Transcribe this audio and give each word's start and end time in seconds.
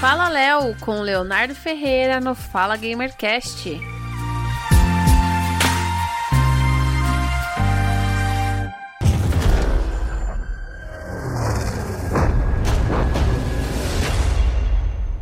Fala 0.00 0.28
Léo 0.28 0.76
com 0.76 1.00
Leonardo 1.00 1.56
Ferreira 1.56 2.20
no 2.20 2.32
Fala 2.32 2.76
Gamercast. 2.76 3.80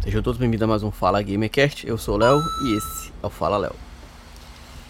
Sejam 0.04 0.22
todos 0.22 0.38
bem-vindos 0.38 0.62
a 0.62 0.66
mais 0.66 0.82
um 0.82 0.90
Fala 0.90 1.22
Gamercast. 1.22 1.86
Eu 1.86 1.96
sou 1.96 2.16
o 2.16 2.18
Léo 2.18 2.38
e 2.66 2.76
esse 2.76 3.10
é 3.22 3.26
o 3.26 3.30
Fala 3.30 3.56
Léo. 3.56 3.74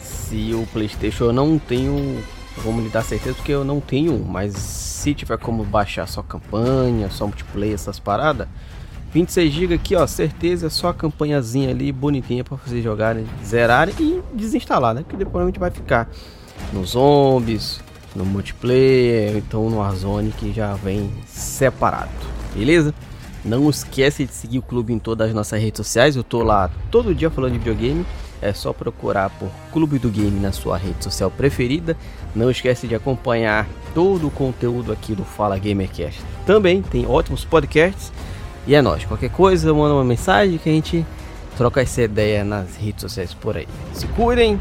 se 0.00 0.52
o 0.52 0.66
PlayStation 0.72 1.26
eu 1.26 1.32
não 1.32 1.60
tenho 1.60 2.20
como 2.60 2.80
lhe 2.80 2.88
dar 2.88 3.04
certeza 3.04 3.36
porque 3.36 3.52
eu 3.52 3.64
não 3.64 3.78
tenho 3.78 4.18
mas 4.24 4.52
se 4.52 5.14
tiver 5.14 5.38
como 5.38 5.62
baixar 5.62 6.08
só 6.08 6.24
campanha, 6.24 7.08
só 7.08 7.24
multiplayer, 7.24 7.74
essas 7.74 8.00
paradas, 8.00 8.48
26 9.16 9.50
GB 9.50 9.74
aqui, 9.74 9.96
ó, 9.96 10.06
certeza 10.06 10.68
só 10.68 10.88
a 10.88 10.94
campanhazinha 10.94 11.70
ali 11.70 11.90
bonitinha 11.90 12.44
para 12.44 12.58
vocês 12.58 12.84
jogarem, 12.84 13.24
zerarem 13.42 13.94
e 13.98 14.20
desinstalar, 14.34 14.92
né? 14.92 15.06
Que 15.08 15.16
depois 15.16 15.42
a 15.42 15.46
gente 15.46 15.58
vai 15.58 15.70
ficar 15.70 16.06
nos 16.70 16.90
zombies, 16.90 17.80
no 18.14 18.26
multiplayer, 18.26 19.38
então 19.38 19.70
no 19.70 19.78
Warzone 19.78 20.32
que 20.32 20.52
já 20.52 20.74
vem 20.74 21.10
separado, 21.26 22.10
beleza? 22.54 22.92
Não 23.42 23.70
esquece 23.70 24.26
de 24.26 24.34
seguir 24.34 24.58
o 24.58 24.62
clube 24.62 24.92
em 24.92 24.98
todas 24.98 25.28
as 25.28 25.34
nossas 25.34 25.62
redes 25.62 25.78
sociais, 25.78 26.14
eu 26.14 26.22
tô 26.22 26.42
lá 26.42 26.70
todo 26.90 27.14
dia 27.14 27.30
falando 27.30 27.52
de 27.52 27.58
videogame 27.58 28.04
é 28.42 28.52
só 28.52 28.70
procurar 28.70 29.30
por 29.30 29.48
Clube 29.72 29.98
do 29.98 30.10
Game 30.10 30.38
na 30.38 30.52
sua 30.52 30.76
rede 30.76 31.02
social 31.02 31.30
preferida. 31.30 31.96
Não 32.34 32.50
esquece 32.50 32.86
de 32.86 32.94
acompanhar 32.94 33.66
todo 33.94 34.26
o 34.26 34.30
conteúdo 34.30 34.92
aqui 34.92 35.14
do 35.14 35.24
Fala 35.24 35.58
Gamercast. 35.58 36.20
Também 36.44 36.82
tem 36.82 37.06
ótimos 37.06 37.46
podcasts. 37.46 38.12
E 38.66 38.74
é 38.74 38.82
nóis. 38.82 39.04
Qualquer 39.04 39.30
coisa, 39.30 39.72
manda 39.72 39.94
uma 39.94 40.04
mensagem 40.04 40.58
que 40.58 40.68
a 40.68 40.72
gente 40.72 41.06
troca 41.56 41.80
essa 41.80 42.02
ideia 42.02 42.44
nas 42.44 42.76
redes 42.76 43.00
sociais 43.00 43.32
por 43.32 43.56
aí. 43.56 43.68
Se 43.92 44.06
cuidem. 44.08 44.60